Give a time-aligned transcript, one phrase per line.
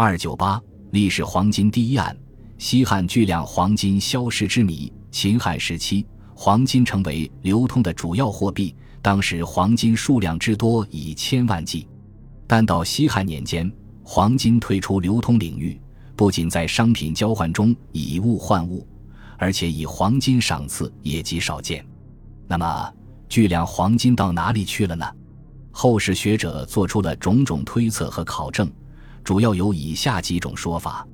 [0.00, 2.16] 二九八历史黄金第一案：
[2.56, 4.92] 西汉巨量黄金消失之谜。
[5.10, 8.72] 秦汉时期，黄金成为流通的主要货币，
[9.02, 11.88] 当时黄金数量之多以千万计。
[12.46, 13.68] 但到西汉年间，
[14.04, 15.76] 黄金退出流通领域，
[16.14, 18.86] 不仅在商品交换中以物换物，
[19.36, 21.84] 而且以黄金赏赐也极少见。
[22.46, 22.94] 那么，
[23.28, 25.04] 巨量黄金到哪里去了呢？
[25.72, 28.70] 后世学者做出了种种推测和考证，
[29.24, 31.06] 主要有以下几种说法：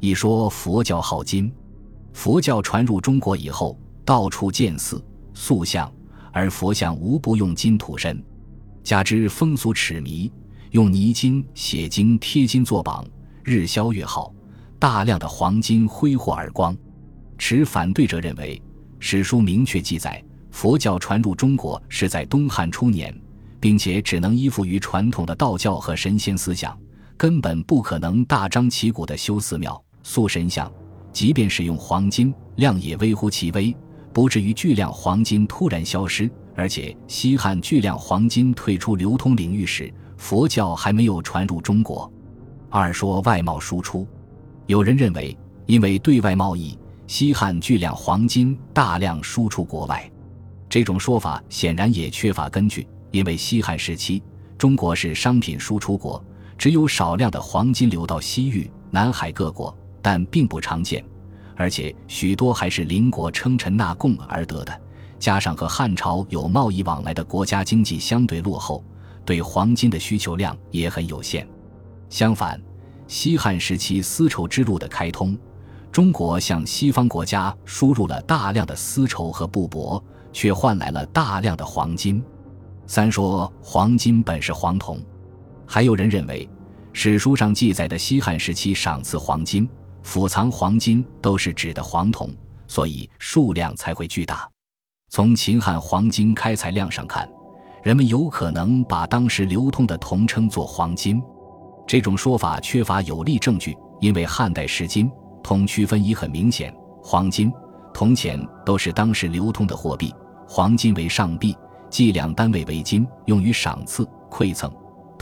[0.00, 1.52] 一说佛教好金，
[2.12, 5.04] 佛教传入中国以后，到处建寺
[5.34, 5.92] 塑像，
[6.32, 8.22] 而佛像无不用金涂身，
[8.82, 10.30] 加之风俗痴迷。
[10.72, 13.06] 用泥金写经贴金作榜，
[13.44, 14.32] 日销越好，
[14.78, 16.74] 大量的黄金挥霍而光。
[17.36, 18.60] 持反对者认为，
[18.98, 23.14] 史书明确记载，佛教传入中国是在东汉初年，
[23.60, 26.74] 并且只能依附于传统的道教和神仙思想，
[27.22, 30.68] 根本不可能大张旗鼓地修寺庙、塑神像。
[31.12, 33.72] 即便是用黄金，量也微乎其微，
[34.12, 36.28] 不至于巨量黄金突然消失。
[36.56, 42.12] 而且，西汉巨量黄金退出流通领域时，佛教还没有传入中国。
[42.68, 44.04] 二说外贸输出，
[44.66, 50.10] 有人认为，因为对外贸易，西汉巨量黄金大量输出国外。
[50.68, 54.20] 这种说法显然也缺乏根据，因为西汉时期
[54.58, 56.20] 中国是商品输出国，
[56.62, 61.04] 只有少量的黄金流到西域、南海各国，但并不常见，
[61.56, 64.80] 而且许多还是邻国称臣纳贡而得的。
[65.18, 68.84] 加上和汉朝有贸易往来的国家经济相对落后。
[69.24, 71.44] 对黄金的需求量也很有限。
[72.08, 72.62] 相反，
[73.08, 75.36] 西汉时期丝绸之路的开通，
[75.90, 80.00] 中国向西方国家输入了大量的丝绸和布帛，
[80.32, 82.22] 却换来了大量的黄金。
[82.86, 85.00] 三说黄金本是黄铜，
[85.66, 86.48] 还有人认为，
[86.92, 89.68] 史书上记载的西汉时期赏赐黄金、
[90.02, 92.30] 府藏黄金都是指的黄铜，
[92.66, 94.48] 所以数量才会巨大。
[95.10, 97.28] 从秦汉黄金开采量上看。
[97.82, 101.20] 人们有可能把当时流通的铜称作黄金，
[101.84, 105.10] 这种说法缺乏有力证据，因为汉代时金
[105.42, 106.72] 铜区分已很明显，
[107.02, 107.52] 黄金、
[107.92, 110.14] 铜钱都是当时流通的货币，
[110.46, 111.56] 黄金为上币，
[111.90, 114.70] 计量单位为金，用于赏赐馈赠；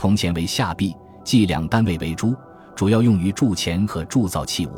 [0.01, 2.35] 铜钱为下币，计量单位为铢，
[2.75, 4.71] 主要用于铸钱和铸造器物。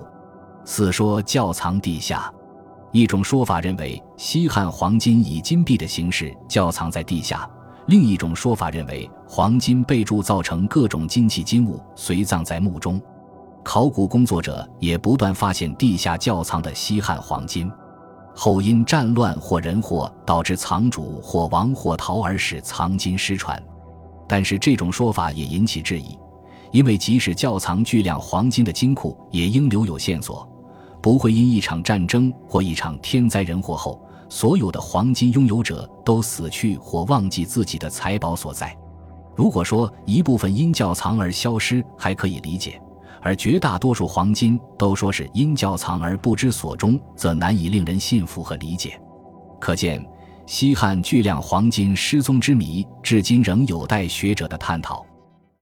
[0.65, 2.29] 四说窖藏地下，
[2.91, 7.49] 一种说法认为西汉黄金以金币的形式窖藏在地下。
[7.85, 13.01] 另一种说法认为，黄金被铸造成各种金器金物，随葬在墓中。
[13.63, 17.71] 考古工作者也不断发现地下窖藏的西汉黄金，
[18.35, 23.57] 后因战乱或人祸导致藏主或亡或逃而使藏金失传。
[24.27, 26.17] 但是这种说法也引起质疑，
[26.71, 30.47] 因为即使窖藏巨量黄金的金库，也应留有线索，
[31.01, 34.01] 不会因一场战争或一场天灾人祸后。
[34.29, 38.75] 所有的黄金拥有者都死去或忘记自己的财宝所在。
[39.35, 42.71] 如果说一部分因窖藏而消失，还可以理解；
[43.21, 48.99] 而绝大多数黄金都说是因窖藏而不知所终，则难以令人信服和理解。
[49.59, 50.03] 可见，
[50.45, 55.05] 西汉巨量黄金失踪之谜，至今仍有待学者的探讨。